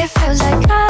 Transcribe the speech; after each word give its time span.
Game 0.00 0.08
fake, 0.08 0.38
like 0.38 0.66
real, 0.66 0.89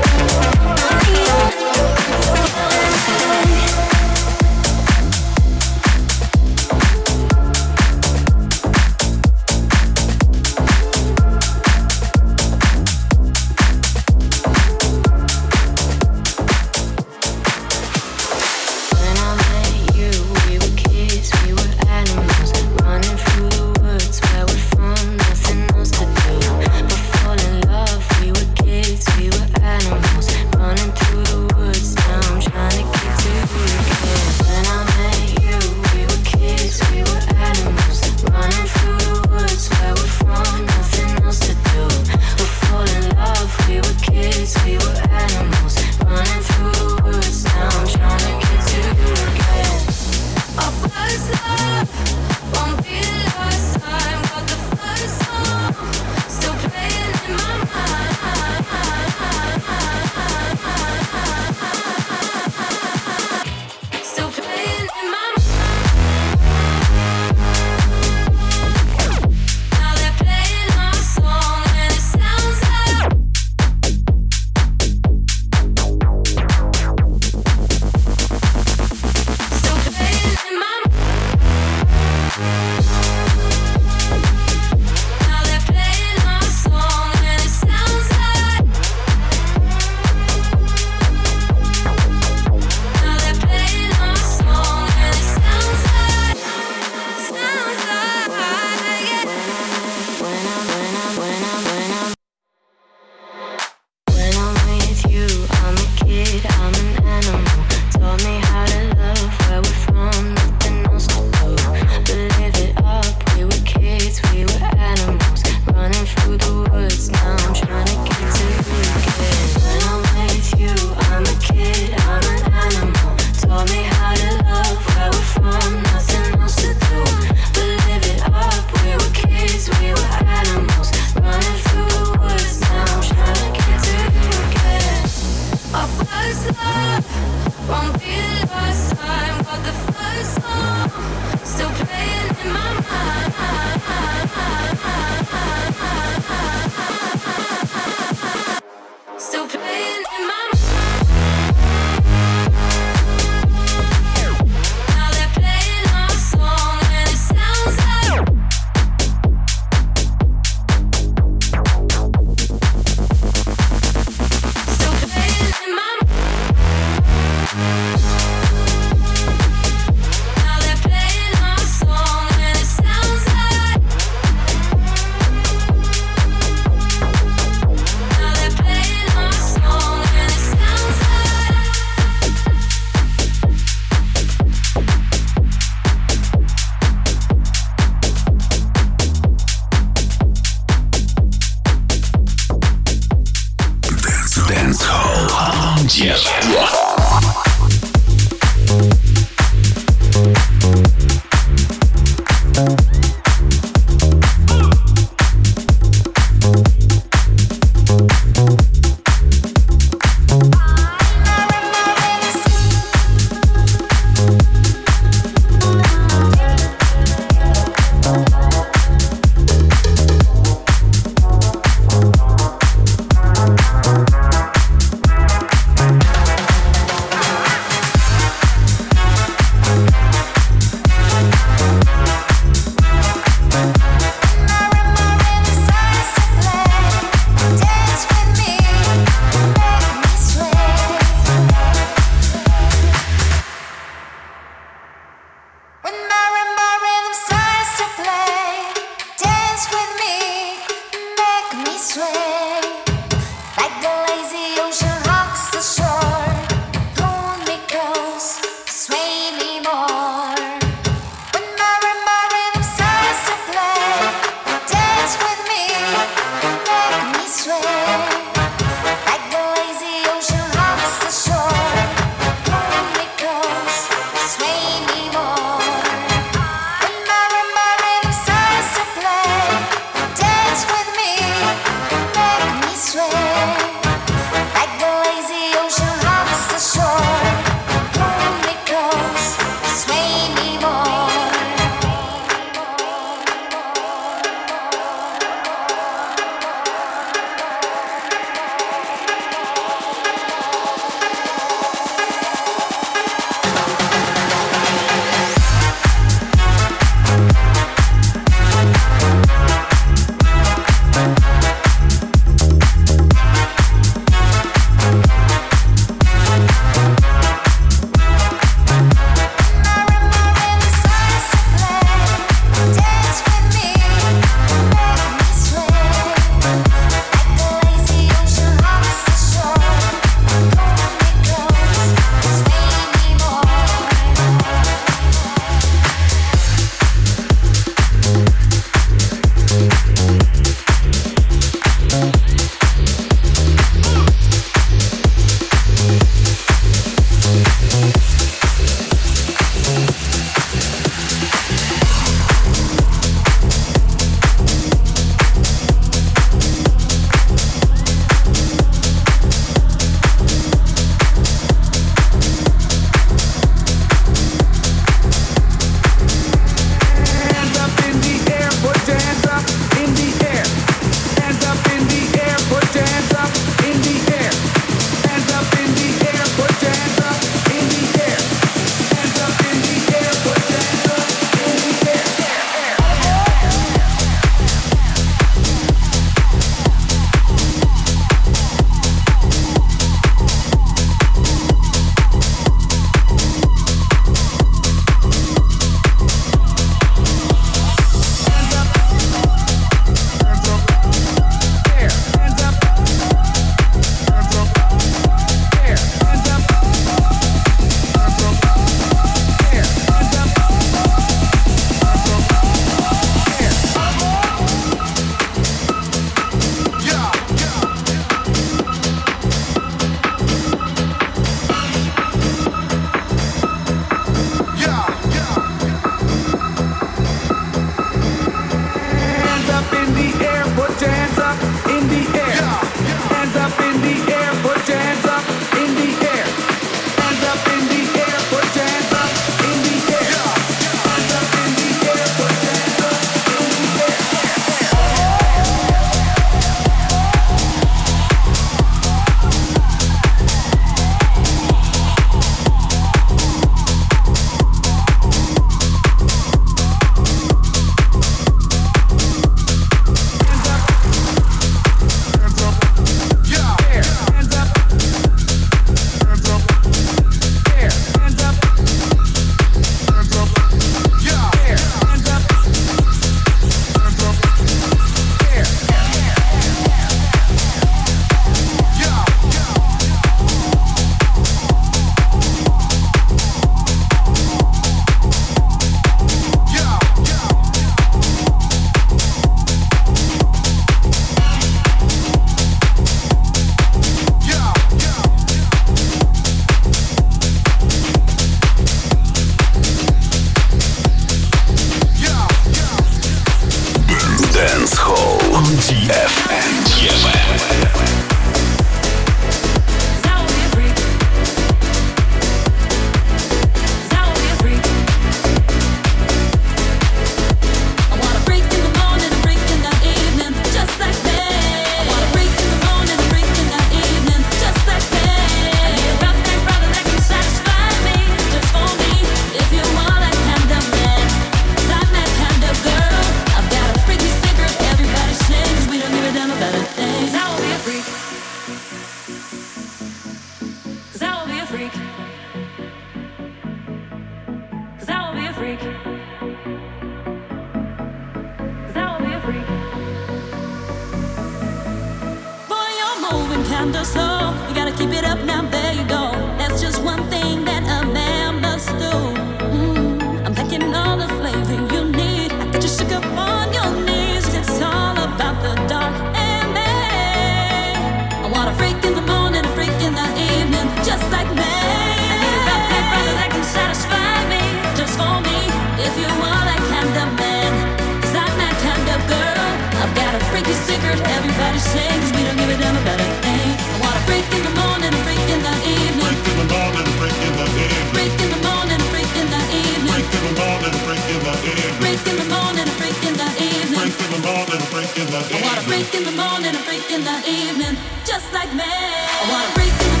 freak 594.91 595.07
in 595.07 595.11
the 595.11 595.19
evening. 595.19 595.43
I 595.43 595.47
want 595.47 595.57
a 595.57 595.61
freak 595.61 595.95
in 595.95 596.03
the 596.03 596.11
morning, 596.11 596.55
a 596.55 596.59
freak 596.59 596.91
in 596.91 597.03
the 597.03 597.17
evening, 597.29 597.77
just 598.05 598.33
like 598.33 598.53
me. 598.53 598.63
I 598.63 599.29
want 599.31 599.47
a 599.47 599.51
freak 599.53 599.71
in 599.71 599.95
the 599.95 600.00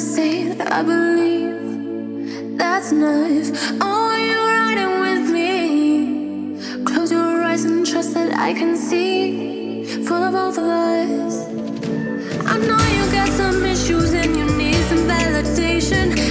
say 0.00 0.58
I 0.58 0.82
believe 0.82 2.56
that's 2.56 2.90
enough. 2.90 3.50
Oh, 3.82 4.16
you're 4.16 4.46
riding 4.46 5.00
with 5.04 5.30
me. 5.30 6.84
Close 6.84 7.12
your 7.12 7.42
eyes 7.42 7.64
and 7.64 7.86
trust 7.86 8.14
that 8.14 8.34
I 8.34 8.54
can 8.54 8.76
see 8.76 9.84
for 10.04 10.18
the 10.20 10.30
both 10.30 10.56
of 10.56 10.64
us. 10.64 11.46
I 12.46 12.56
know 12.56 12.80
you 12.96 13.12
got 13.12 13.28
some 13.28 13.62
issues 13.64 14.14
and 14.14 14.34
you 14.36 14.46
need 14.56 14.82
some 14.90 15.06
validation. 15.06 16.29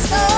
So. 0.00 0.29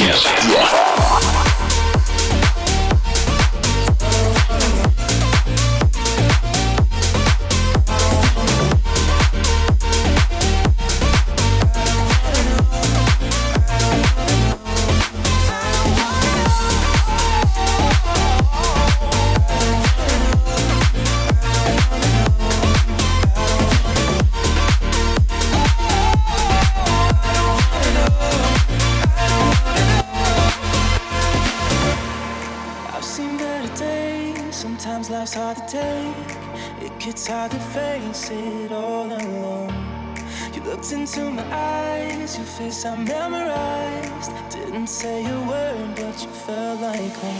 Yes. 0.00 0.24
yes. 0.48 1.29
I 42.82 42.96
memorized. 42.96 44.32
Didn't 44.50 44.86
say 44.86 45.22
a 45.26 45.40
word, 45.46 45.96
but 45.96 46.22
you 46.22 46.30
felt 46.30 46.80
like 46.80 47.12
home. 47.16 47.39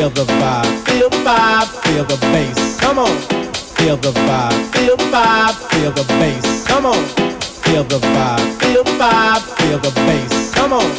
Feel 0.00 0.08
the 0.08 0.24
vibe, 0.24 0.88
feel 0.88 1.10
the 1.10 1.16
vibe, 1.18 1.66
feel 1.84 2.04
the 2.06 2.16
bass. 2.32 2.80
Come 2.80 3.00
on. 3.00 3.14
Feel 3.76 3.98
the 3.98 4.12
vibe, 4.12 4.72
feel 4.72 4.96
the 4.96 5.04
vibe, 5.04 5.52
feel 5.70 5.92
the 5.92 6.04
bass. 6.18 6.66
Come 6.66 6.86
on. 6.86 7.04
Feel 7.64 7.84
the 7.84 7.98
vibe, 7.98 8.60
feel 8.62 8.82
the 8.82 8.92
vibe, 8.92 9.42
feel 9.58 9.78
the 9.78 9.90
bass. 9.90 10.54
Come 10.54 10.72
on. 10.72 10.90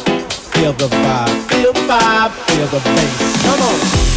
Feel 0.52 0.72
the 0.74 0.86
vibe, 0.86 1.50
feel 1.50 1.72
the 1.72 1.80
vibe, 1.80 2.30
feel 2.46 2.66
the 2.68 2.78
bass. 2.78 3.42
Come 3.42 3.62
on. 3.62 4.11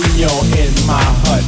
When 0.00 0.18
you're 0.18 0.44
in 0.58 0.72
my 0.86 1.02
hut. 1.24 1.44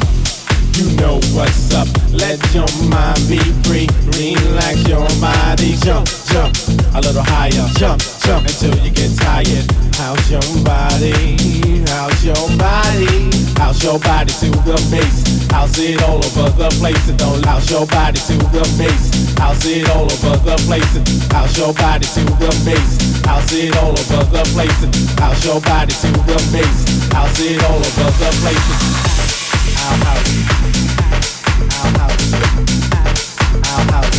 You 0.77 0.91
know 0.97 1.21
what's 1.35 1.75
up. 1.75 1.89
Let 2.13 2.39
your 2.55 2.69
mind 2.89 3.21
be 3.29 3.39
free. 3.65 3.89
Relax 4.17 4.87
your 4.89 5.07
body. 5.21 5.75
Jump, 5.83 6.09
jump 6.33 6.78
a 6.95 7.01
little 7.01 7.23
higher. 7.23 7.67
Jump, 7.77 8.01
jump 8.25 8.47
until 8.47 8.75
you 8.85 8.91
get 8.91 9.17
tired. 9.19 9.67
How's 9.97 10.31
your 10.31 10.45
body? 10.65 11.37
How's 11.89 12.25
your 12.25 12.49
body? 12.57 13.31
How's 13.59 13.83
your 13.83 13.99
body 13.99 14.33
to 14.41 14.51
the 14.65 14.77
bass? 14.91 15.49
How's 15.51 15.79
it 15.79 16.03
all 16.03 16.19
over 16.19 16.51
the 16.57 16.69
place? 16.79 17.09
And 17.09 17.19
don't 17.19 17.43
louse 17.45 17.71
your 17.71 17.87
body 17.87 18.19
to 18.31 18.37
the 18.55 18.63
bass. 18.79 19.35
How's 19.39 19.65
it 19.67 19.89
all 19.91 20.05
over 20.05 20.37
the 20.45 20.57
place? 20.67 20.97
And 20.97 21.09
how's 21.33 21.57
your 21.59 21.75
body 21.75 22.07
to 22.07 22.21
the 22.39 22.51
bass? 22.65 23.23
How's 23.25 23.53
it 23.53 23.77
all 23.77 23.91
over 23.91 24.25
the 24.31 24.43
place? 24.55 24.83
And 24.83 24.95
how's 25.19 25.45
your 25.45 25.61
body 25.61 25.93
to 25.93 26.09
the 26.27 26.39
bass? 26.53 27.11
How's 27.13 27.41
it 27.41 27.63
all 27.65 27.79
over 27.79 28.11
the 28.23 28.31
place? 28.41 28.69
Our 29.83 29.97
house. 30.07 30.31
Our 31.79 31.91
house. 31.99 32.25
Our 33.67 33.85
house. 33.93 34.18